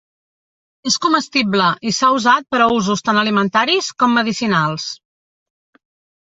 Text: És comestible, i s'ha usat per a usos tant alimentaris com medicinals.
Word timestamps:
És 0.91 0.95
comestible, 1.01 1.67
i 1.89 1.93
s'ha 1.97 2.09
usat 2.19 2.47
per 2.55 2.61
a 2.65 2.69
usos 2.77 3.05
tant 3.11 3.21
alimentaris 3.25 3.91
com 4.01 4.17
medicinals. 4.21 4.89